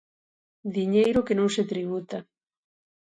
[0.77, 2.17] Diñeiro que non se tributa.